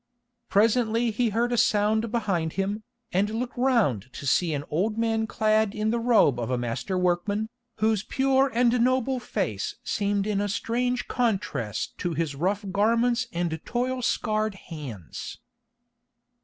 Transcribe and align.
Presently 0.49 1.11
he 1.11 1.29
heard 1.29 1.53
a 1.53 1.57
sound 1.57 2.11
behind 2.11 2.53
him, 2.53 2.81
and 3.11 3.29
looked 3.29 3.55
round 3.55 4.11
to 4.13 4.25
see 4.25 4.51
an 4.51 4.63
old 4.71 4.97
man 4.97 5.27
clad 5.27 5.75
in 5.75 5.91
the 5.91 5.99
robe 5.99 6.39
of 6.39 6.49
a 6.49 6.57
master 6.57 6.97
workman, 6.97 7.49
whose 7.77 8.01
pure 8.01 8.49
and 8.51 8.81
noble 8.83 9.19
face 9.19 9.75
seemed 9.83 10.25
in 10.25 10.41
a 10.41 10.49
strange 10.49 11.07
contrast 11.07 11.99
to 11.99 12.15
his 12.15 12.33
rough 12.33 12.65
garments 12.71 13.27
and 13.31 13.61
toil 13.63 14.01
scarred 14.01 14.55
hands. 14.55 15.37